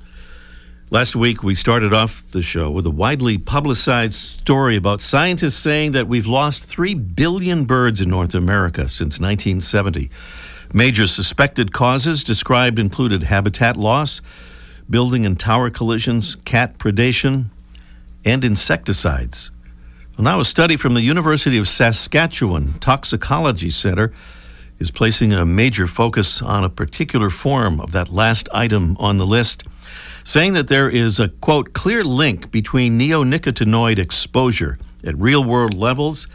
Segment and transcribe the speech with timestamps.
[0.89, 5.91] Last week, we started off the show with a widely publicized story about scientists saying
[5.91, 10.09] that we've lost 3 billion birds in North America since 1970.
[10.73, 14.21] Major suspected causes described included habitat loss,
[14.89, 17.51] building and tower collisions, cat predation,
[18.25, 19.51] and insecticides.
[20.17, 24.11] Well, now, a study from the University of Saskatchewan Toxicology Center
[24.81, 29.27] is placing a major focus on a particular form of that last item on the
[29.27, 29.63] list,
[30.23, 36.27] saying that there is a, quote, clear link between neonicotinoid exposure at real world levels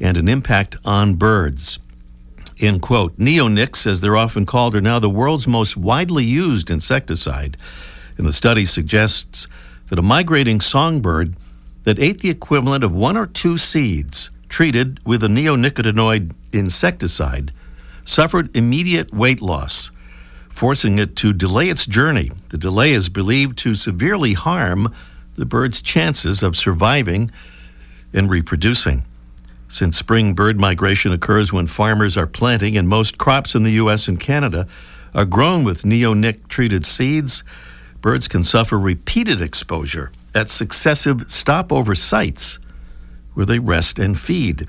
[0.00, 1.78] and an impact on birds.
[2.58, 3.18] End quote.
[3.18, 7.58] Neonics, as they're often called, are now the world's most widely used insecticide.
[8.16, 9.46] And the study suggests
[9.88, 11.36] that a migrating songbird
[11.82, 17.52] that ate the equivalent of one or two seeds treated with a neonicotinoid insecticide
[18.04, 19.90] suffered immediate weight loss,
[20.48, 22.30] forcing it to delay its journey.
[22.50, 24.88] The delay is believed to severely harm
[25.36, 27.30] the bird's chances of surviving
[28.12, 29.04] and reproducing.
[29.68, 34.06] Since spring bird migration occurs when farmers are planting, and most crops in the U.S.
[34.06, 34.66] and Canada
[35.14, 37.42] are grown with neonic treated seeds,
[38.00, 42.58] birds can suffer repeated exposure at successive stopover sites
[43.34, 44.68] where they rest and feed.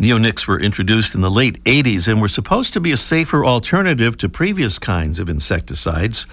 [0.00, 4.16] Neonics were introduced in the late 80s and were supposed to be a safer alternative
[4.16, 6.26] to previous kinds of insecticides.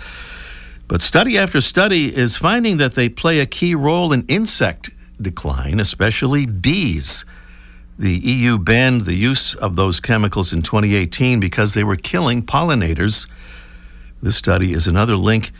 [0.88, 4.90] But study after study is finding that they play a key role in insect
[5.22, 7.26] decline, especially bees.
[8.00, 13.28] The EU banned the use of those chemicals in 2018 because they were killing pollinators.
[14.22, 15.52] This study is another link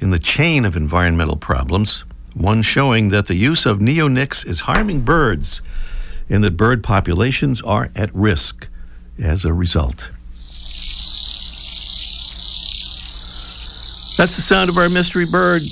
[0.00, 5.02] in the chain of environmental problems, one showing that the use of neonics is harming
[5.02, 5.60] birds
[6.32, 8.66] and that bird populations are at risk
[9.22, 10.10] as a result.
[14.16, 15.62] That's the sound of our mystery bird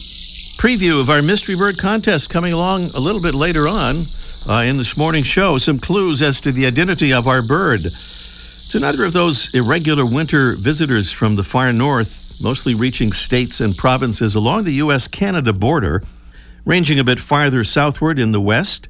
[0.58, 4.08] preview of our mystery bird contest coming along a little bit later on
[4.46, 5.56] uh, in this morning's show.
[5.56, 7.86] Some clues as to the identity of our bird.
[8.66, 13.74] It's another of those irregular winter visitors from the far north, mostly reaching states and
[13.78, 15.08] provinces along the U.S.
[15.08, 16.02] Canada border,
[16.66, 18.88] ranging a bit farther southward in the west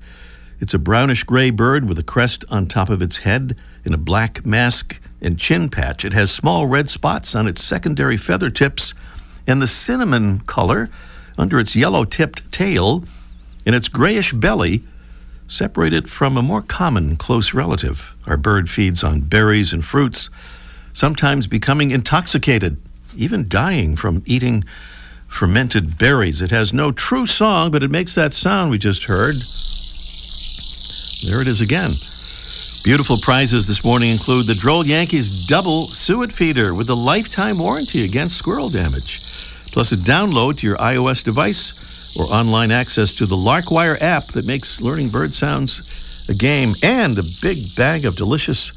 [0.61, 3.99] it's a brownish gray bird with a crest on top of its head and a
[3.99, 6.05] black mask and chin patch.
[6.05, 8.95] It has small red spots on its secondary feather tips
[9.47, 10.91] and the cinnamon color
[11.39, 13.05] under its yellow tipped tail
[13.65, 14.83] and its grayish belly
[15.47, 18.15] separate it from a more common close relative.
[18.27, 20.31] Our bird feeds on berries and fruits,
[20.93, 22.81] sometimes becoming intoxicated,
[23.17, 24.65] even dying from eating
[25.27, 26.43] fermented berries.
[26.43, 29.37] It has no true song, but it makes that sound we just heard.
[31.23, 31.97] There it is again.
[32.83, 38.05] Beautiful prizes this morning include the Droll Yankees double suet feeder with a lifetime warranty
[38.05, 39.23] against squirrel damage,
[39.71, 41.75] plus a download to your iOS device
[42.17, 45.83] or online access to the Larkwire app that makes learning bird sounds
[46.31, 48.73] a game, and a big bag of delicious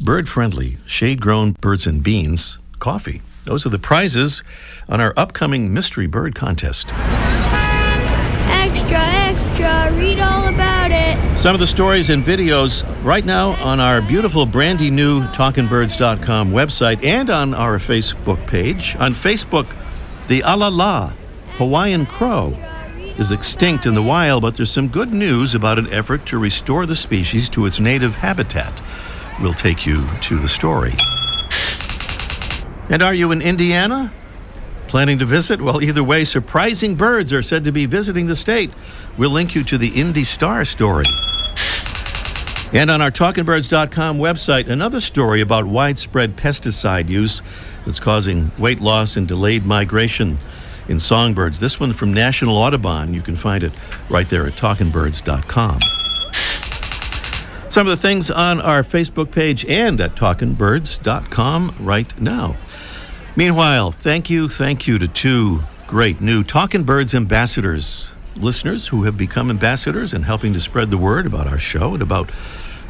[0.00, 3.20] bird friendly shade grown birds and beans coffee.
[3.44, 4.42] Those are the prizes
[4.88, 6.88] on our upcoming Mystery Bird Contest.
[8.48, 10.37] Extra, extra, read all.
[11.38, 17.04] Some of the stories and videos right now on our beautiful, brandy new talkingbirds.com website
[17.04, 18.96] and on our Facebook page.
[18.96, 19.72] On Facebook,
[20.26, 21.14] the alala
[21.52, 22.58] Hawaiian crow
[23.18, 26.86] is extinct in the wild, but there's some good news about an effort to restore
[26.86, 28.72] the species to its native habitat.
[29.40, 30.96] We'll take you to the story.
[32.90, 34.12] And are you in Indiana?
[34.88, 35.60] Planning to visit?
[35.60, 38.72] Well, either way, surprising birds are said to be visiting the state.
[39.18, 41.04] We'll link you to the Indy Star story.
[42.72, 47.42] And on our talkingbirds.com website, another story about widespread pesticide use
[47.84, 50.38] that's causing weight loss and delayed migration
[50.88, 51.60] in songbirds.
[51.60, 53.12] This one from National Audubon.
[53.12, 53.72] You can find it
[54.08, 55.80] right there at talkingbirds.com.
[57.70, 62.56] Some of the things on our Facebook page and at talkingbirds.com right now.
[63.36, 69.16] Meanwhile, thank you, thank you to two great new Talking Birds ambassadors listeners who have
[69.16, 72.30] become ambassadors and helping to spread the word about our show and about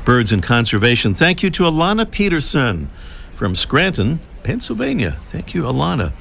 [0.05, 1.15] birds and conservation.
[1.15, 2.91] Thank you to Alana Peterson
[3.35, 5.19] from Scranton, Pennsylvania.
[5.29, 6.13] Thank you, Alana.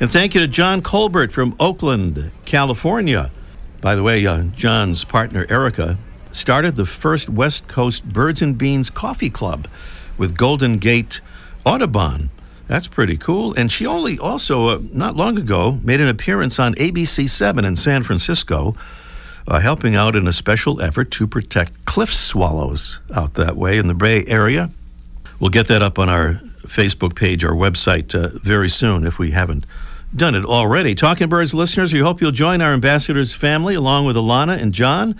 [0.00, 3.30] And thank you to John Colbert from Oakland, California.
[3.80, 5.98] By the way, uh, John's partner, Erica,
[6.30, 9.68] started the first West Coast Birds and Beans Coffee Club
[10.16, 11.20] with Golden Gate
[11.64, 12.30] Audubon.
[12.68, 13.52] That's pretty cool.
[13.54, 17.76] And she only also, uh, not long ago, made an appearance on ABC 7 in
[17.76, 18.76] San Francisco,
[19.46, 23.88] uh, helping out in a special effort to protect cliff swallows out that way in
[23.88, 24.70] the Bay Area.
[25.40, 26.34] We'll get that up on our
[26.66, 29.66] Facebook page, our website, uh, very soon if we haven't
[30.14, 30.94] done it already.
[30.94, 35.16] Talking Birds listeners, we hope you'll join our ambassadors family along with Alana and John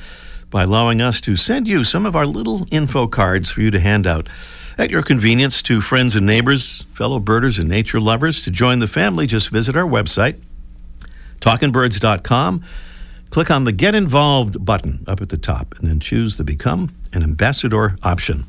[0.50, 3.80] by allowing us to send you some of our little info cards for you to
[3.80, 4.28] hand out
[4.78, 8.42] at your convenience to friends and neighbors, fellow birders and nature lovers.
[8.42, 10.40] To join the family, just visit our website,
[11.40, 12.64] talkingbirds.com.
[13.30, 16.94] Click on the Get Involved button up at the top and then choose the Become
[17.12, 18.44] an Ambassador option.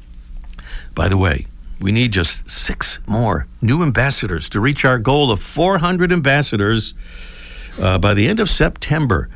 [0.94, 1.48] By the way,
[1.80, 6.94] we need just six more new ambassadors to reach our goal of 400 ambassadors
[7.81, 9.30] uh, by the end of September.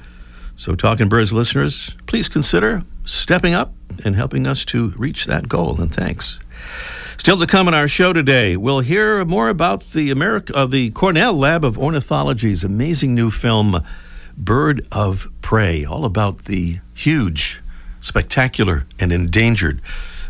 [0.55, 3.73] So, Talking Birds listeners, please consider stepping up
[4.03, 5.79] and helping us to reach that goal.
[5.79, 6.39] And thanks.
[7.17, 10.91] Still to come on our show today, we'll hear more about the America, uh, the
[10.91, 13.83] Cornell Lab of Ornithology's amazing new film,
[14.37, 17.61] Bird of Prey, all about the huge,
[17.99, 19.81] spectacular, and endangered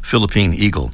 [0.01, 0.91] Philippine eagle.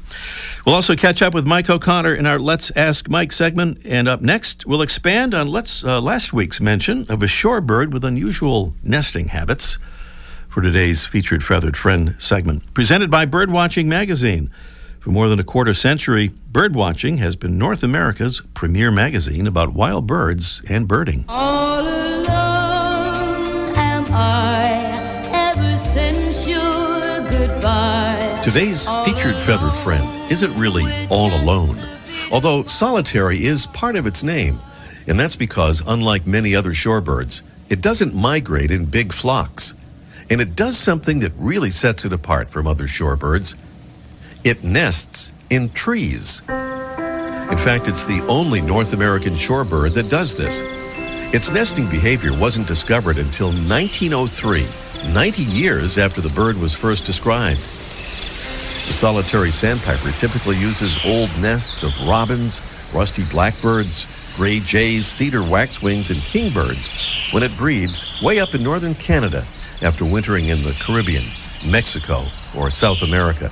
[0.66, 3.78] We'll also catch up with Mike O'Connor in our Let's Ask Mike segment.
[3.86, 8.04] And up next, we'll expand on let's, uh, last week's mention of a shorebird with
[8.04, 9.78] unusual nesting habits
[10.48, 14.50] for today's featured feathered friend segment, presented by Birdwatching Magazine.
[15.04, 20.06] For more than a quarter century, Birdwatching has been North America's premier magazine about wild
[20.06, 21.26] birds and birding.
[21.28, 22.24] All alone
[23.76, 24.92] am I
[25.30, 28.40] ever since your goodbye.
[28.42, 31.78] Today's featured feathered friend isn't really all alone,
[32.32, 34.58] although solitary is part of its name.
[35.06, 39.74] And that's because, unlike many other shorebirds, it doesn't migrate in big flocks.
[40.30, 43.54] And it does something that really sets it apart from other shorebirds.
[44.44, 46.42] It nests in trees.
[46.48, 50.60] In fact, it's the only North American shorebird that does this.
[51.32, 54.66] Its nesting behavior wasn't discovered until 1903,
[55.14, 57.58] 90 years after the bird was first described.
[57.58, 62.60] The solitary sandpiper typically uses old nests of robins,
[62.94, 64.06] rusty blackbirds,
[64.36, 66.90] gray jays, cedar waxwings, and kingbirds
[67.32, 69.42] when it breeds way up in northern Canada
[69.80, 71.24] after wintering in the Caribbean,
[71.64, 73.48] Mexico, or South America.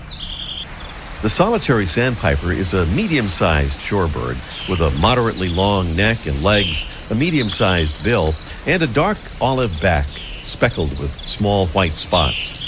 [1.22, 4.36] The solitary sandpiper is a medium sized shorebird
[4.68, 8.34] with a moderately long neck and legs, a medium sized bill,
[8.66, 10.08] and a dark olive back
[10.42, 12.58] speckled with small white spots.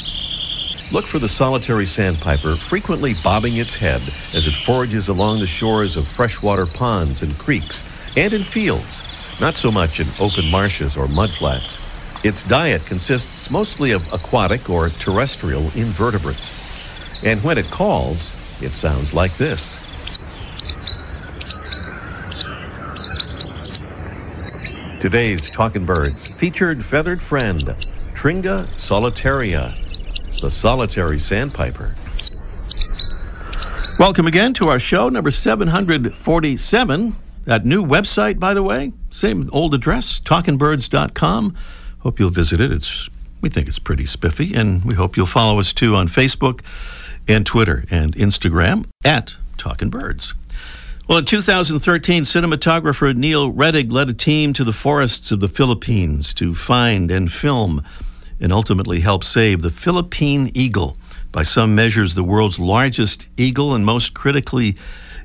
[0.93, 4.03] Look for the solitary sandpiper frequently bobbing its head
[4.33, 7.83] as it forages along the shores of freshwater ponds and creeks
[8.17, 9.03] and in fields,
[9.41, 11.81] not so much in open marshes or mudflats.
[12.25, 16.55] Its diet consists mostly of aquatic or terrestrial invertebrates.
[17.25, 19.79] And when it calls, it sounds like this.
[25.01, 27.61] Today's Talking Birds featured feathered friend,
[28.15, 29.71] Tringa solitaria,
[30.41, 31.95] the solitary sandpiper.
[33.99, 37.17] Welcome again to our show, number 747.
[37.45, 41.55] That new website, by the way, same old address, talkingbirds.com.
[42.01, 42.73] Hope you'll visit it.
[42.73, 43.11] It's
[43.43, 46.63] we think it's pretty spiffy, and we hope you'll follow us too on Facebook
[47.29, 50.35] and Twitter and Instagram at Talking Birds.
[51.07, 56.33] Well, in 2013, cinematographer Neil Rettig led a team to the forests of the Philippines
[56.35, 57.83] to find and film
[58.41, 60.97] and ultimately help save the Philippine eagle,
[61.35, 64.77] by some measures, the world's largest eagle and most critically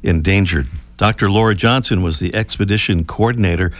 [0.02, 0.68] endangered.
[0.98, 1.30] Dr.
[1.30, 3.72] Laura Johnson was the expedition coordinator.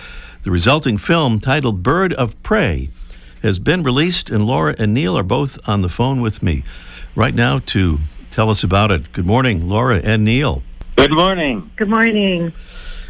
[0.44, 2.92] The resulting film, titled Bird of Prey,
[3.42, 6.64] has been released, and Laura and Neil are both on the phone with me
[7.16, 8.00] right now to
[8.32, 9.12] tell us about it.
[9.12, 10.64] Good morning, Laura and Neil.
[10.96, 11.70] Good morning.
[11.76, 12.54] Good morning.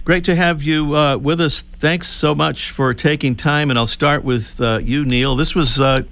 [0.05, 1.61] Great to have you uh, with us.
[1.61, 3.69] Thanks so much for taking time.
[3.69, 5.35] And I'll start with uh, you, Neil.
[5.35, 6.03] This was uh,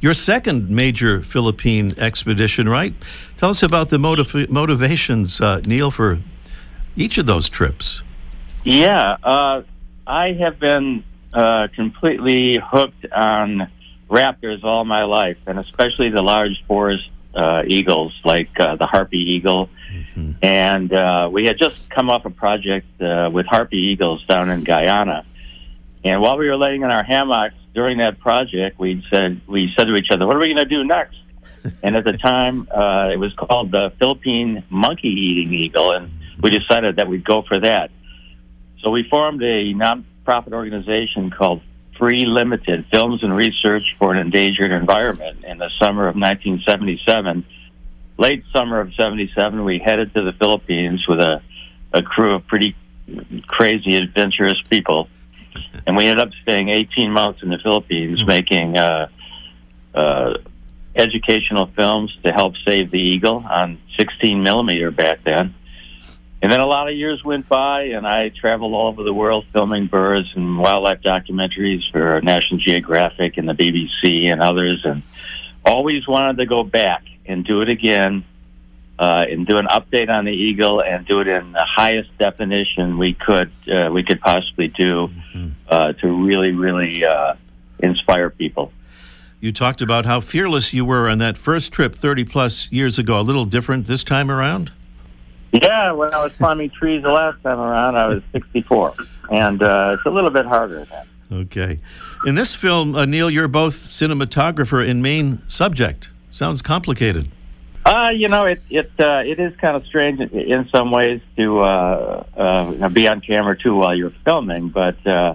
[0.00, 2.94] your second major Philippine expedition, right?
[3.36, 6.18] Tell us about the motiv- motivations, uh, Neil, for
[6.96, 8.02] each of those trips.
[8.64, 9.62] Yeah, uh,
[10.06, 11.04] I have been
[11.34, 13.70] uh, completely hooked on
[14.08, 19.18] raptors all my life, and especially the large forest uh, eagles like uh, the harpy
[19.18, 19.68] eagle.
[19.92, 20.32] Mm-hmm.
[20.42, 24.64] And uh, we had just come off a project uh, with harpy eagles down in
[24.64, 25.24] Guyana.
[26.04, 29.84] And while we were laying in our hammocks, during that project, we said we said
[29.84, 31.16] to each other, "What are we going to do next?"
[31.82, 36.10] and at the time, uh, it was called the Philippine Monkey Eating Eagle, and
[36.40, 37.90] we decided that we'd go for that.
[38.80, 39.72] So we formed a
[40.24, 41.62] nonprofit organization called
[41.98, 47.44] Free Limited Films and Research for an Endangered Environment in the summer of 1977.
[48.16, 51.42] Late summer of 77, we headed to the Philippines with a,
[51.92, 52.76] a crew of pretty
[53.46, 55.08] crazy, adventurous people.
[55.86, 59.08] And we ended up staying 18 months in the Philippines making uh,
[59.94, 60.34] uh,
[60.96, 65.54] educational films to help save the eagle on 16 millimeter back then.
[66.44, 69.46] And then a lot of years went by, and I traveled all over the world
[69.54, 75.02] filming birds and wildlife documentaries for National Geographic and the BBC and others, and
[75.64, 78.24] always wanted to go back and do it again
[78.98, 82.98] uh, and do an update on the eagle and do it in the highest definition
[82.98, 85.08] we could uh, we could possibly do
[85.70, 87.36] uh, to really really uh,
[87.78, 88.70] inspire people.
[89.40, 93.18] You talked about how fearless you were on that first trip 30 plus years ago.
[93.18, 94.72] A little different this time around?
[95.62, 98.94] Yeah, when I was climbing trees the last time around, I was 64,
[99.30, 101.06] and uh, it's a little bit harder then.
[101.32, 101.78] Okay.
[102.26, 106.10] In this film, uh, Neil, you're both cinematographer and main subject.
[106.30, 107.30] Sounds complicated.
[107.86, 111.20] Uh, you know, it it uh, it is kind of strange in- in some ways
[111.36, 115.34] to uh, uh, be on camera too while you're filming, but uh,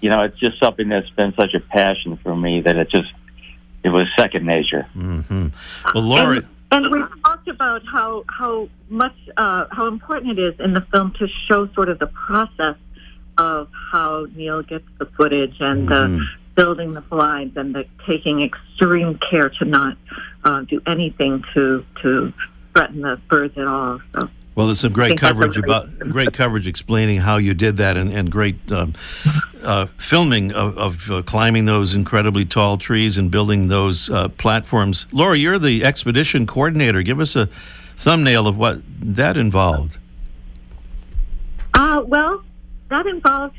[0.00, 3.12] you know, it's just something that's been such a passion for me that it just
[3.82, 4.82] it was second nature.
[4.92, 5.48] hmm
[5.92, 6.42] Well, Laura,
[6.76, 11.12] And we talked about how how much uh, how important it is in the film
[11.18, 12.76] to show sort of the process
[13.38, 19.18] of how Neil gets the footage and the building the blinds and the taking extreme
[19.30, 19.96] care to not
[20.44, 22.32] uh, do anything to to
[22.74, 24.00] threaten the birds at all.
[24.12, 27.52] So well, there's some great think that's a coverage about great coverage explaining how you
[27.52, 28.94] did that, and, and great um,
[29.62, 35.06] uh, filming of, of uh, climbing those incredibly tall trees and building those uh, platforms.
[35.12, 37.02] Laura, you're the expedition coordinator.
[37.02, 37.50] Give us a
[37.98, 39.98] thumbnail of what that involved.
[41.74, 42.42] Uh, well,
[42.88, 43.58] that involved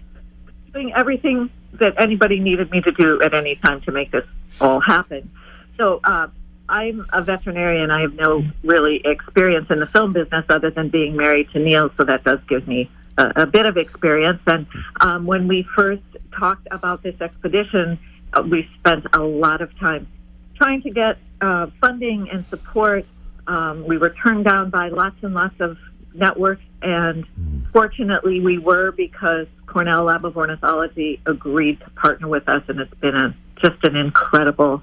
[0.74, 4.26] doing everything that anybody needed me to do at any time to make this
[4.60, 5.30] all happen.
[5.78, 6.28] So uh,
[6.70, 7.92] I'm a veterinarian.
[7.92, 11.90] I have no really experience in the film business other than being married to Neil,
[11.96, 14.42] so that does give me a, a bit of experience.
[14.48, 14.68] And
[15.00, 16.04] um, when we first
[16.38, 17.98] talked about this expedition,
[18.34, 20.08] uh, we spent a lot of time
[20.56, 23.06] trying to get uh, funding and support.
[23.48, 25.78] Um, we were turned down by lots and lots of
[26.14, 27.26] networks, and
[27.72, 32.94] fortunately, we were because Cornell Lab of Ornithology agreed to partner with us, and it's
[32.96, 34.82] been a just an incredible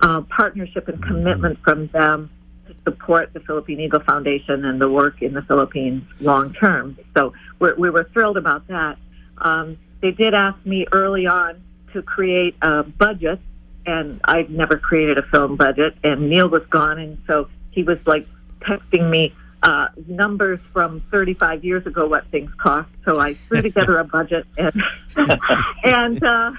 [0.00, 2.30] uh, partnership and commitment from them
[2.66, 6.98] to support the Philippine Eagle Foundation and the work in the Philippines long term.
[7.14, 8.98] So we're, we were thrilled about that.
[9.38, 11.62] Um, they did ask me early on
[11.92, 13.40] to create a budget,
[13.86, 17.98] and I'd never created a film budget, and Neil was gone, and so he was
[18.06, 18.26] like
[18.60, 22.88] texting me uh, numbers from 35 years ago what things cost.
[23.04, 24.82] So I threw together a budget, and
[25.84, 26.52] and uh,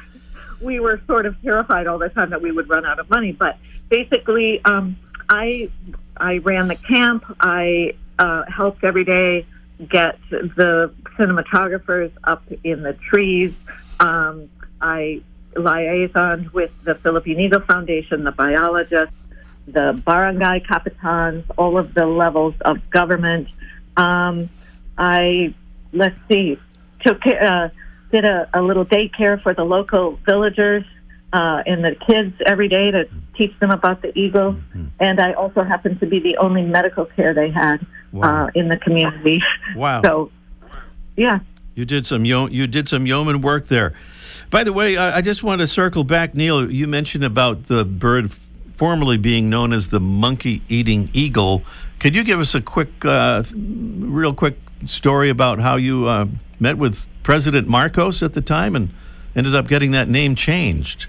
[0.62, 3.32] we were sort of terrified all the time that we would run out of money.
[3.32, 3.58] But
[3.90, 4.98] basically, um,
[5.30, 5.70] I
[6.18, 7.26] I ran the camp.
[7.40, 9.46] I uh, helped every day
[9.90, 13.56] get the cinematographers up in the trees.
[14.00, 14.50] Um,
[14.82, 15.22] I
[15.56, 19.16] liaisoned with the Philippine Eagle Foundation, the biologists,
[19.68, 23.48] the barangay capitans, all of the levels of government.
[23.98, 24.50] Um,
[24.98, 25.54] I
[25.96, 26.60] let's see,
[27.02, 27.70] took uh,
[28.16, 30.84] did a, a little daycare for the local villagers
[31.34, 34.56] uh, and the kids every day to teach them about the eagle.
[35.00, 38.46] And I also happened to be the only medical care they had Wow.
[38.46, 39.42] uh, in the community.
[39.76, 40.02] Wow.
[40.02, 40.32] So,
[41.18, 41.40] yeah.
[41.76, 43.92] You did some yo- you did some yeoman work there.
[44.50, 46.72] By the way, I, I just want to circle back, Neil.
[46.72, 48.32] You mentioned about the bird
[48.78, 51.64] formerly being known as the monkey-eating eagle.
[52.00, 54.56] Could you give us a quick, uh, real quick
[54.86, 56.26] story about how you uh,
[56.60, 58.90] met with President Marcos at the time and
[59.36, 61.08] ended up getting that name changed?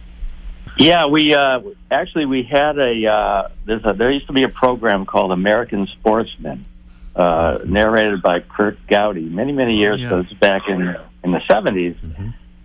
[0.78, 1.60] Yeah, we uh,
[1.90, 5.86] actually we had a, uh, there's a there used to be a program called American
[5.86, 6.66] Sportsman,
[7.14, 10.08] uh, narrated by Curt Gowdy many many years yeah.
[10.08, 10.20] ago.
[10.20, 11.96] It's back in in the 70s,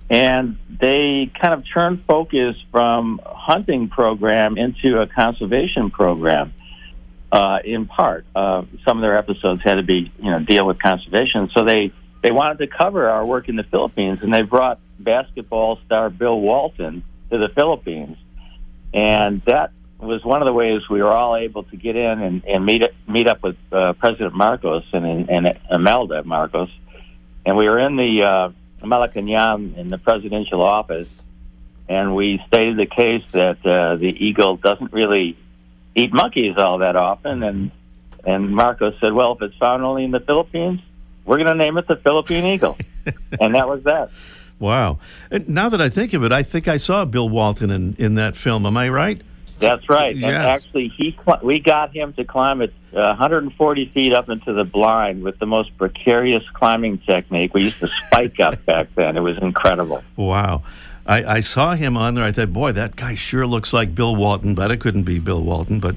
[0.09, 6.53] and they kind of turned focus from hunting program into a conservation program.
[7.31, 10.79] Uh, in part, uh, some of their episodes had to be you know deal with
[10.79, 14.79] conservation, so they they wanted to cover our work in the Philippines, and they brought
[14.99, 18.17] basketball star Bill Walton to the Philippines,
[18.93, 22.45] and that was one of the ways we were all able to get in and,
[22.45, 26.69] and meet meet up with uh, President Marcos and, and Imelda Marcos,
[27.45, 28.51] and we were in the uh,
[28.83, 31.07] Malacanang in the presidential office,
[31.89, 35.37] and we stated the case that uh, the eagle doesn't really
[35.95, 37.43] eat monkeys all that often.
[37.43, 37.71] And
[38.23, 40.81] and Marco said, "Well, if it's found only in the Philippines,
[41.25, 42.77] we're going to name it the Philippine eagle,"
[43.39, 44.09] and that was that.
[44.59, 44.99] Wow.
[45.31, 48.13] And now that I think of it, I think I saw Bill Walton in, in
[48.15, 48.65] that film.
[48.67, 49.19] Am I right?
[49.61, 50.15] That's right.
[50.15, 54.63] And actually, he we got him to climb it uh, 140 feet up into the
[54.63, 57.53] blind with the most precarious climbing technique.
[57.53, 59.17] We used to spike up back then.
[59.17, 60.03] It was incredible.
[60.15, 60.63] Wow.
[61.05, 62.23] I, I saw him on there.
[62.23, 65.41] I thought, boy, that guy sure looks like Bill Walton, but it couldn't be Bill
[65.41, 65.79] Walton.
[65.79, 65.95] But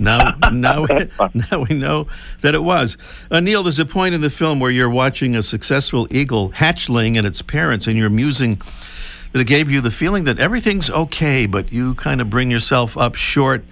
[0.00, 0.86] now, now,
[1.34, 2.08] now we know
[2.40, 2.96] that it was.
[3.30, 7.16] Uh, Neil, there's a point in the film where you're watching a successful eagle hatchling
[7.16, 8.60] and its parents, and you're musing
[9.32, 12.96] that it gave you the feeling that everything's okay, but you kind of bring yourself
[12.98, 13.64] up short,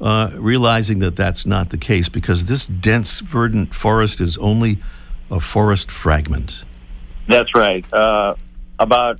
[0.00, 4.78] uh, realizing that that's not the case because this dense, verdant forest is only
[5.30, 6.64] a forest fragment.
[7.28, 7.90] That's right.
[7.92, 8.34] Uh,
[8.78, 9.18] about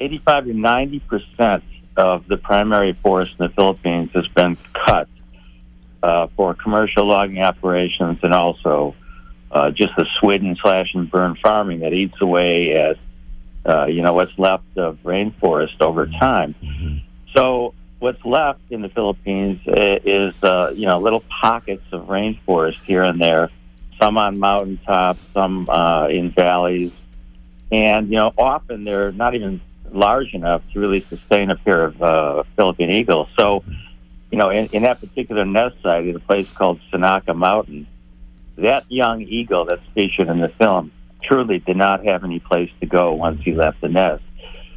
[0.00, 1.64] 85 to 90 percent
[1.96, 5.08] of the primary forest in the Philippines has been cut
[6.02, 8.94] uh, for commercial logging operations and also
[9.50, 12.98] uh, just the swidden slash and burn farming that eats away at
[13.66, 16.54] uh, you know what's left of rainforest over time.
[17.34, 22.82] So what's left in the Philippines uh, is uh, you know little pockets of rainforest
[22.84, 23.50] here and there,
[24.00, 26.92] some on mountaintops, some uh, in valleys,
[27.70, 32.02] and you know often they're not even large enough to really sustain a pair of
[32.02, 33.28] uh, Philippine eagles.
[33.38, 33.64] So,
[34.30, 37.86] you know, in, in that particular nest site at a place called Sanaka Mountain,
[38.56, 40.90] that young eagle that's featured in the film
[41.22, 44.22] truly did not have any place to go once he left the nest.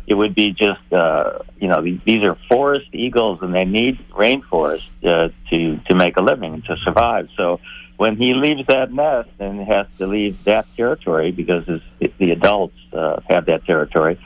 [0.08, 4.00] It would be just, uh, you know, these, these are forest eagles and they need
[4.10, 7.29] rainforest uh, to to make a living to survive.
[7.38, 7.60] So
[7.98, 11.81] when he leaves that nest and has to leave that territory because his,
[12.17, 14.20] the adults uh, have that territory,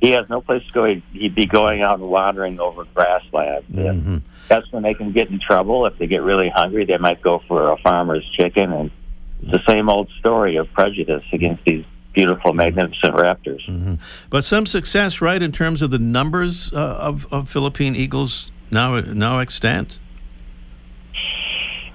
[0.00, 0.84] he has no place to go.
[0.84, 3.64] He'd, he'd be going out and wandering over grassland.
[3.70, 5.86] And that's when they can get in trouble.
[5.86, 8.72] If they get really hungry, they might go for a farmer's chicken.
[8.72, 8.90] And
[9.42, 13.98] it's the same old story of prejudice against these beautiful, magnificent raptors.
[14.30, 18.98] But some success, right, in terms of the numbers uh, of, of Philippine eagles now
[19.00, 19.98] now extant.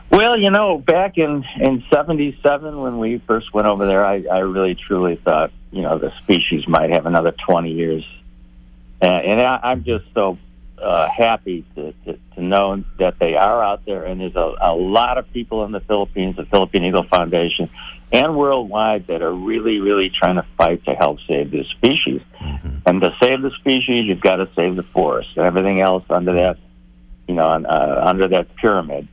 [0.10, 4.40] Well, you know, back in in '77 when we first went over there, I, I
[4.40, 8.06] really truly thought, you know, the species might have another 20 years,
[9.02, 10.38] and, and I, I'm just so
[10.82, 14.76] uh, happy to, to to know that they are out there, and there's a, a
[14.76, 17.70] lot of people in the Philippines, the Philippine Eagle Foundation,
[18.12, 22.22] and worldwide that are really, really trying to fight to help save this species.
[22.86, 26.34] And to save the species, you've got to save the forest and everything else under
[26.34, 26.58] that,
[27.28, 29.08] you know, uh, under that pyramid.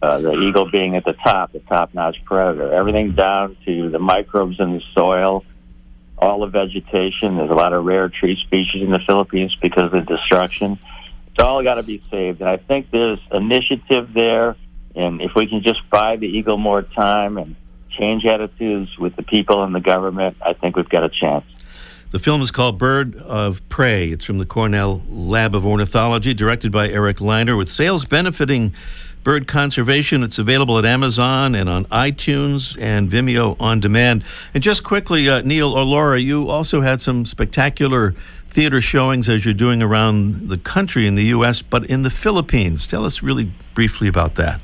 [0.00, 2.72] Uh, the eagle being at the top, the top-notch predator.
[2.72, 5.44] Everything down to the microbes in the soil,
[6.16, 7.36] all the vegetation.
[7.36, 10.78] There's a lot of rare tree species in the Philippines because of the destruction.
[11.34, 12.40] It's all got to be saved.
[12.40, 14.56] And I think there's initiative there.
[14.94, 17.56] And if we can just buy the eagle more time and
[17.90, 21.44] change attitudes with the people and the government, I think we've got a chance.
[22.10, 24.08] The film is called Bird of Prey.
[24.08, 28.74] It's from the Cornell Lab of Ornithology, directed by Eric Liner, with sales benefiting
[29.22, 30.22] bird conservation.
[30.22, 34.24] It's available at Amazon and on iTunes and Vimeo on demand.
[34.52, 38.14] And just quickly, uh, Neil or Laura, you also had some spectacular
[38.52, 42.86] theater showings as you're doing around the country in the U.S., but in the Philippines.
[42.86, 44.60] Tell us really briefly about that.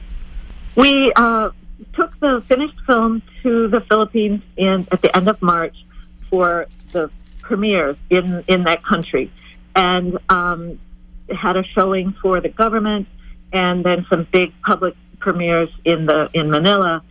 [0.76, 1.50] We uh,
[1.94, 5.74] took the finished film to the Philippines in at the end of March
[6.28, 9.30] for the premieres in in that country,
[9.74, 10.78] and um,
[11.34, 13.08] had a showing for the government,
[13.52, 17.02] and then some big public premieres in the in Manila,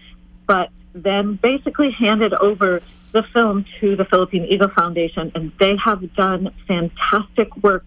[0.45, 2.81] but then basically handed over
[3.17, 7.83] the film to the Philippine Eagle Foundation, and they have done fantastic work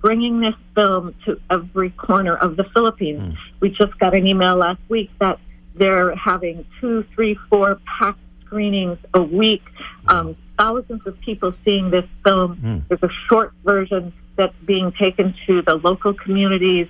[0.00, 3.36] bringing this film to every corner of the Philippines.
[3.58, 5.40] We just got an email last week that
[5.74, 9.64] they're having two, three, four packed screenings a week.
[10.06, 12.84] Um, thousands of people seeing this film.
[12.88, 16.86] There's a short version that's being taken to the local communities,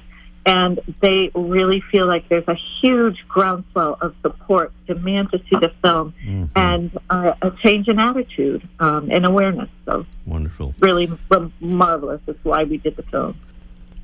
[0.48, 5.70] and they really feel like there's a huge groundswell of support, demand to see the
[5.82, 6.14] film,
[6.56, 9.68] and uh, a change in attitude um, and awareness.
[9.84, 10.74] So Wonderful.
[10.80, 12.22] really m- marvelous.
[12.24, 13.36] That's why we did the film.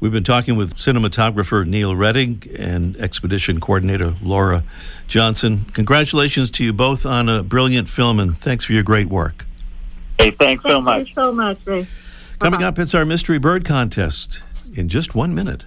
[0.00, 4.62] We've been talking with cinematographer Neil Rettig and expedition coordinator Laura
[5.08, 5.64] Johnson.
[5.72, 9.46] Congratulations to you both on a brilliant film, and thanks for your great work.
[10.18, 11.08] Hey, thanks so Thank much.
[11.08, 11.86] you so much, Ray.
[12.38, 12.68] Coming Uh-huh.
[12.68, 14.42] up, it's our mystery bird contest
[14.76, 15.64] in just one minute.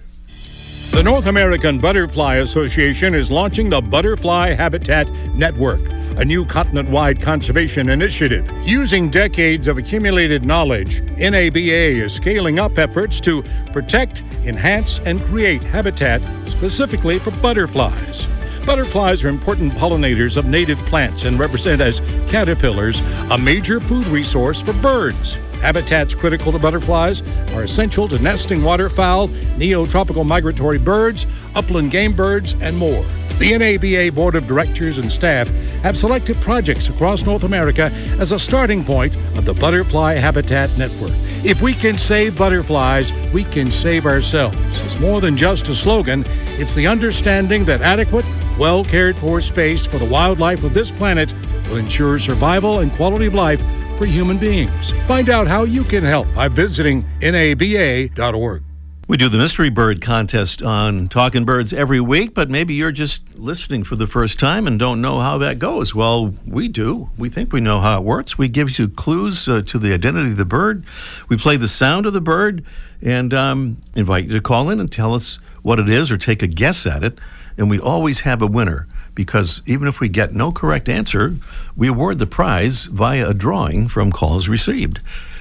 [0.98, 5.80] The North American Butterfly Association is launching the Butterfly Habitat Network,
[6.18, 8.50] a new continent wide conservation initiative.
[8.64, 15.62] Using decades of accumulated knowledge, NABA is scaling up efforts to protect, enhance, and create
[15.62, 18.26] habitat specifically for butterflies.
[18.66, 24.60] Butterflies are important pollinators of native plants and represent as caterpillars a major food resource
[24.60, 25.38] for birds.
[25.60, 27.22] Habitats critical to butterflies
[27.54, 33.04] are essential to nesting waterfowl, neotropical migratory birds, upland game birds, and more.
[33.38, 35.48] The NABA Board of Directors and staff
[35.82, 41.12] have selected projects across North America as a starting point of the Butterfly Habitat Network.
[41.44, 44.56] If we can save butterflies, we can save ourselves.
[44.84, 46.24] It's more than just a slogan,
[46.58, 48.24] it's the understanding that adequate,
[48.58, 51.32] well cared for space for the wildlife of this planet
[51.68, 53.62] will ensure survival and quality of life
[53.98, 54.92] for human beings.
[55.08, 58.62] Find out how you can help by visiting naba.org.
[59.08, 63.38] We do the Mystery Bird contest on Talking Birds every week, but maybe you're just
[63.38, 65.94] listening for the first time and don't know how that goes.
[65.94, 67.08] Well, we do.
[67.16, 68.36] We think we know how it works.
[68.36, 70.84] We give you clues uh, to the identity of the bird.
[71.30, 72.66] We play the sound of the bird
[73.00, 76.42] and um, invite you to call in and tell us what it is or take
[76.42, 77.18] a guess at it.
[77.56, 78.86] And we always have a winner
[79.18, 81.34] because even if we get no correct answer,
[81.76, 85.00] we award the prize via a drawing from calls received.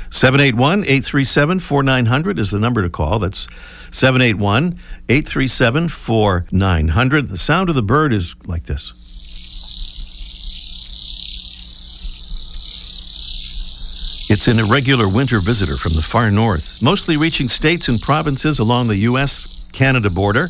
[0.10, 3.20] 781 837 4900 is the number to call.
[3.20, 3.48] That's
[3.92, 7.28] 781 837 4900.
[7.28, 8.94] The sound of the bird is like this.
[14.28, 18.88] It's an irregular winter visitor from the far north, mostly reaching states and provinces along
[18.88, 19.48] the U.S.
[19.72, 20.50] Canada border,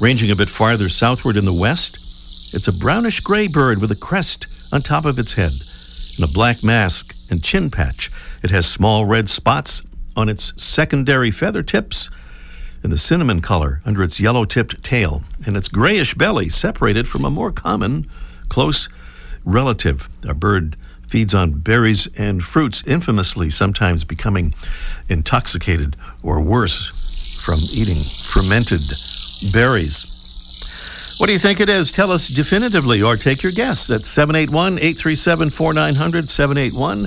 [0.00, 2.00] ranging a bit farther southward in the west.
[2.54, 5.54] It's a brownish gray bird with a crest on top of its head
[6.14, 8.12] and a black mask and chin patch.
[8.44, 9.82] It has small red spots
[10.14, 12.10] on its secondary feather tips
[12.84, 17.24] and the cinnamon color under its yellow tipped tail, and its grayish belly separated from
[17.24, 18.06] a more common
[18.48, 18.88] close
[19.44, 20.08] relative.
[20.22, 20.76] A bird
[21.08, 24.54] feeds on berries and fruits, infamously sometimes becoming
[25.08, 26.92] intoxicated or worse
[27.40, 28.82] from eating fermented
[29.52, 30.06] berries.
[31.18, 31.92] What do you think it is?
[31.92, 36.28] Tell us definitively or take your guess at 781 837 4900.
[36.28, 37.06] 781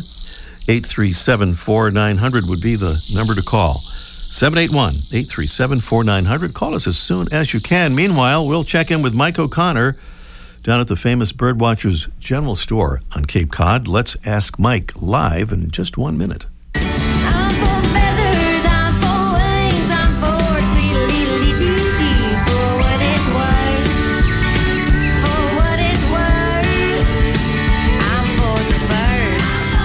[0.69, 3.83] 837 4900 would be the number to call.
[4.29, 6.53] 781 837 4900.
[6.53, 7.95] Call us as soon as you can.
[7.95, 9.97] Meanwhile, we'll check in with Mike O'Connor
[10.63, 13.89] down at the famous Birdwatchers General Store on Cape Cod.
[13.89, 16.45] Let's ask Mike live in just one minute.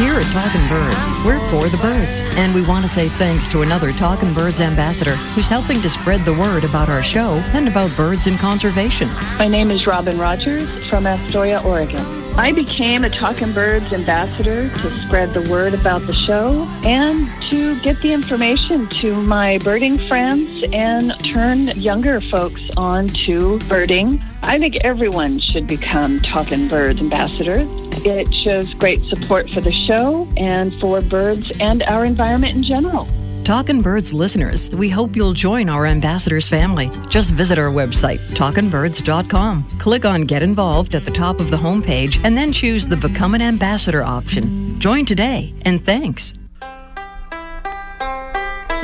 [0.03, 3.63] Here at Talking Birds, we're for the birds, and we want to say thanks to
[3.63, 7.97] another Talking Birds ambassador who's helping to spread the word about our show and about
[7.97, 9.09] birds and conservation.
[9.39, 12.05] My name is Robin Rogers from Astoria, Oregon.
[12.35, 17.79] I became a Talking Birds ambassador to spread the word about the show and to
[17.83, 24.21] get the information to my birding friends and turn younger folks on to birding.
[24.43, 27.69] I think everyone should become Talking Birds ambassadors.
[28.05, 33.09] It shows great support for the show and for birds and our environment in general.
[33.45, 36.91] Talkin' Birds listeners, we hope you'll join our ambassadors family.
[37.09, 39.65] Just visit our website, talkinbirds.com.
[39.81, 43.35] Click on Get Involved at the top of the homepage and then choose the Become
[43.35, 44.79] an Ambassador option.
[44.79, 46.35] Join today, and thanks.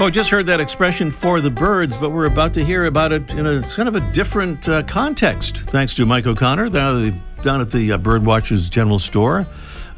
[0.00, 3.32] Oh, just heard that expression for the birds, but we're about to hear about it
[3.34, 5.58] in a kind of a different uh, context.
[5.70, 9.46] Thanks to Mike O'Connor down the, down at the uh, Birdwatchers General Store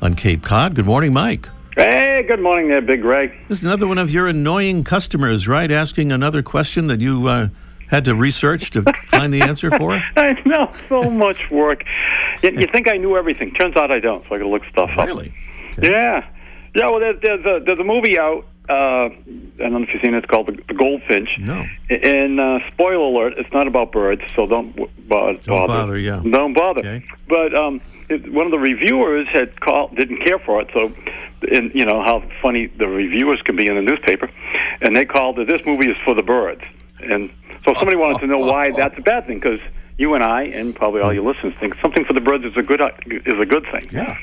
[0.02, 0.74] on Cape Cod.
[0.74, 1.48] Good morning, Mike.
[1.76, 3.32] Hey, good morning there, Big Greg.
[3.48, 5.70] This is another one of your annoying customers, right?
[5.70, 7.48] Asking another question that you uh,
[7.88, 10.00] had to research to find the answer for.
[10.16, 11.84] I know, so much work.
[12.42, 13.52] You, you think I knew everything.
[13.54, 15.06] Turns out I don't, so I got to look stuff up.
[15.06, 15.32] Really?
[15.80, 16.28] Yeah.
[16.74, 18.46] Yeah, well, there's, there's, a, there's a movie out.
[18.70, 19.10] Uh, I
[19.58, 20.18] don't know if you've seen it.
[20.18, 21.38] It's called The, the Goldfinch.
[21.38, 21.64] No.
[21.90, 26.22] And uh, spoiler alert, it's not about birds, so don't w- bo- Don't bother, yeah.
[26.24, 26.80] Don't bother.
[26.80, 27.04] Okay.
[27.28, 30.92] But um, it, one of the reviewers had called, didn't care for it, so,
[31.50, 34.30] and you know how funny the reviewers can be in the newspaper,
[34.80, 36.62] and they called it, this movie is for the birds.
[37.02, 37.30] And
[37.64, 39.60] so somebody wanted to know why that's a bad thing, because
[39.98, 42.62] you and I, and probably all your listeners, think something for the birds is a
[42.62, 43.88] good is a good thing.
[43.92, 44.16] Yeah.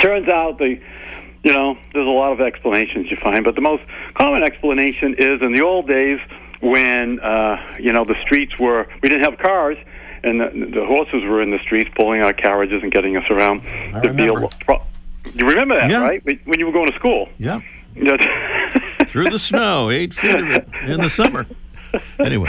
[0.00, 0.80] Turns out the
[1.42, 3.82] you know, there's a lot of explanations you find, but the most
[4.14, 6.18] common explanation is in the old days
[6.60, 9.78] when uh, you know the streets were we didn't have cars
[10.22, 13.62] and the, the horses were in the streets pulling our carriages and getting us around.
[13.66, 14.54] I There'd be a remember.
[14.66, 14.82] pro-
[15.34, 16.02] you remember that, Yeah.
[16.02, 16.22] right?
[16.44, 17.28] When you were going to school.
[17.38, 17.60] Yeah.
[19.06, 21.46] Through the snow, eight feet of it in the summer.
[22.20, 22.48] Anyway,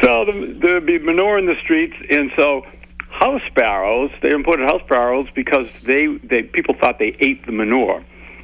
[0.00, 2.64] so the, there'd be manure in the streets, and so
[3.10, 4.10] house sparrows.
[4.22, 8.02] They imported house sparrows because they, they people thought they ate the manure,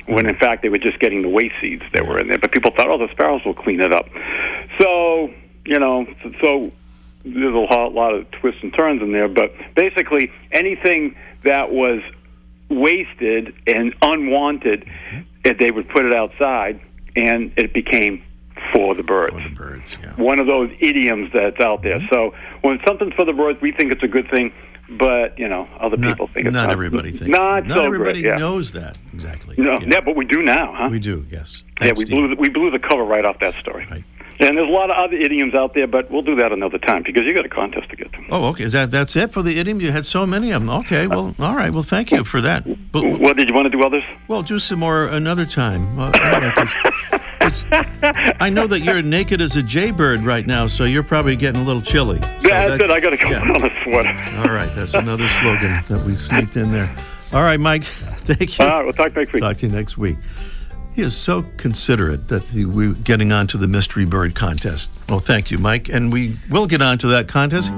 [0.09, 2.39] when in fact they were just getting the waste seeds that were in there.
[2.39, 4.09] But people thought, oh, the sparrows will clean it up.
[4.81, 5.33] So
[5.69, 6.07] you know,
[6.41, 6.73] so,
[7.25, 9.29] there's a lot, lot of twists and turns in there.
[9.29, 12.01] But basically, anything that was
[12.71, 14.89] wasted and unwanted,
[15.45, 16.81] eh, they would put it outside,
[17.17, 18.23] and it became
[18.73, 19.35] for the birds.
[19.35, 20.15] For the birds, yeah.
[20.15, 22.01] One of those idioms that's out there.
[22.11, 24.53] So when something's for the birds, we think it's a good thing,
[24.91, 26.73] but you know, other Not, people think it's not not.
[26.73, 27.27] everybody thinks.
[27.29, 28.31] Not, not so everybody great.
[28.33, 28.39] Yeah.
[28.39, 29.55] knows that exactly.
[29.59, 29.87] No, Yeah.
[29.87, 30.01] yeah.
[30.01, 30.89] but we do now, huh?
[30.91, 31.63] We do, yes.
[31.81, 32.09] yeah, we Steve.
[32.09, 33.87] blew the, we blew the cover right off that story.
[33.91, 34.05] Right.
[34.41, 37.03] And there's a lot of other idioms out there, but we'll do that another time
[37.03, 38.19] because you got a contest to get to.
[38.31, 38.63] Oh, okay.
[38.63, 39.81] Is that that's it for the idiom?
[39.81, 40.71] You had so many of them.
[40.71, 41.09] Okay.
[41.09, 41.73] Well, all right.
[41.73, 42.63] Well, thank you for that.
[42.93, 44.05] But, What did you want to do others?
[44.29, 45.97] well, do some more another time.
[45.97, 46.73] Well, yeah, 'cause
[47.49, 51.61] it's- I know that you're naked as a jaybird right now, so you're probably getting
[51.63, 52.21] a little chilly.
[52.21, 52.91] So Yeah, that's it.
[52.91, 53.41] I got to go yeah.
[53.43, 54.39] on a sweater.
[54.39, 54.75] All right.
[54.75, 56.95] That's another slogan that we sneaked in there.
[57.33, 57.85] All right, Mike.
[57.85, 58.65] Thank you.
[58.65, 59.43] All right, we'll talk next week.
[59.43, 60.17] Talk to you next week.
[60.95, 64.91] He is so considerate that he, we're getting on to the mystery bird contest.
[65.09, 65.89] Well, thank you, Mike.
[65.89, 67.71] And we will get on to that contest.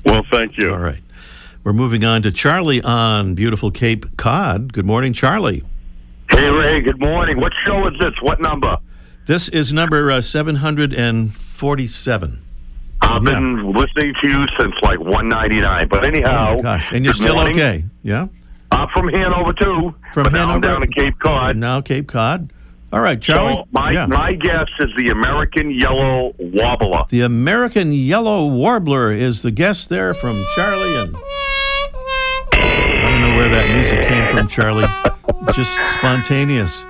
[0.05, 0.73] well, thank you.
[0.73, 1.01] All right.
[1.63, 4.73] We're moving on to Charlie on beautiful Cape Cod.
[4.73, 5.63] Good morning, Charlie.
[6.31, 7.39] Hey Ray, good morning.
[7.41, 8.15] What show is this?
[8.23, 8.79] What number?
[9.27, 12.39] This is number uh, 747.
[13.03, 13.31] I've Yeah.
[13.31, 15.89] been listening to you since like 199.
[15.89, 17.55] But anyhow, Oh, gosh, and you're still morning.
[17.55, 17.85] okay?
[18.03, 18.27] Yeah?
[18.73, 19.95] I'm from Hanover too.
[20.15, 20.61] From but now I'm Hanover?
[20.61, 21.57] down in Cape Cod.
[21.57, 22.53] Now Cape Cod.
[22.93, 23.55] All right, Charlie.
[23.55, 24.07] So my yeah.
[24.07, 27.05] my guess is the American yellow wobbler.
[27.11, 31.15] The American Yellow Warbler is the guest there from Charlie, and
[33.21, 34.87] don't know where that music came from, Charlie.
[35.53, 36.85] Just spontaneous.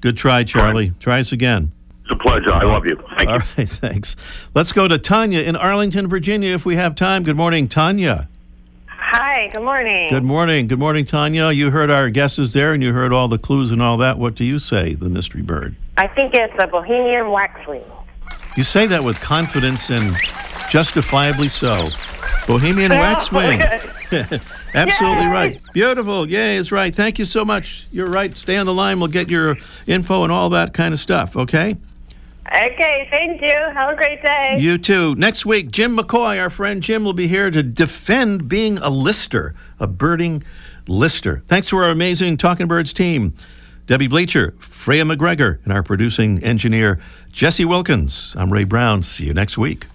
[0.00, 0.92] Good try, Charlie.
[1.00, 1.72] Try us again.
[2.02, 2.52] It's a pleasure.
[2.52, 2.96] I love you.
[3.14, 3.28] Thank you.
[3.28, 4.16] All right, thanks.
[4.54, 7.22] Let's go to Tanya in Arlington, Virginia, if we have time.
[7.22, 8.28] Good morning, Tanya.
[8.88, 10.10] Hi, good morning.
[10.10, 10.68] Good morning.
[10.68, 11.50] Good morning, Tanya.
[11.50, 14.18] You heard our guesses there, and you heard all the clues and all that.
[14.18, 15.74] What do you say, the mystery bird?
[15.96, 17.84] I think it's a Bohemian waxwing.
[18.56, 20.16] You say that with confidence and
[20.68, 21.88] justifiably so.
[22.46, 23.60] Bohemian Waxwing.
[24.74, 25.30] Absolutely Yay!
[25.30, 25.60] right.
[25.72, 26.28] Beautiful.
[26.28, 26.94] Yay is right.
[26.94, 27.86] Thank you so much.
[27.90, 28.36] You're right.
[28.36, 28.98] Stay on the line.
[28.98, 31.76] We'll get your info and all that kind of stuff, okay?
[32.48, 33.48] Okay, thank you.
[33.48, 34.56] Have a great day.
[34.60, 35.16] You too.
[35.16, 39.54] Next week, Jim McCoy, our friend Jim, will be here to defend being a lister,
[39.80, 40.44] a birding
[40.86, 41.42] lister.
[41.48, 43.34] Thanks to our amazing Talking Birds team.
[43.86, 47.00] Debbie Bleacher, Freya McGregor, and our producing engineer,
[47.32, 48.34] Jesse Wilkins.
[48.36, 49.02] I'm Ray Brown.
[49.02, 49.86] See you next week.